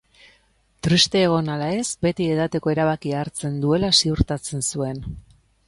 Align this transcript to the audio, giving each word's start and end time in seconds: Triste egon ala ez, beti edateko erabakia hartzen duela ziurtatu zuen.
Triste 0.87 1.19
egon 1.25 1.51
ala 1.57 1.67
ez, 1.81 1.83
beti 2.07 2.29
edateko 2.37 2.73
erabakia 2.75 3.21
hartzen 3.21 3.61
duela 3.67 3.93
ziurtatu 4.01 4.65
zuen. 4.73 5.07